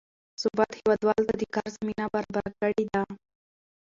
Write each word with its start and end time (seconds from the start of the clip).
ثبات 0.41 0.71
هېوادوالو 0.79 1.27
ته 1.29 1.35
د 1.41 1.43
کار 1.55 1.67
زمینه 1.75 2.05
برابره 2.13 2.49
کړې 2.59 2.85
ده. 2.93 3.01